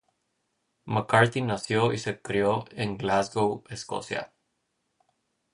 [0.87, 4.33] McCarthy nació y se crio en Glasgow, Escocia.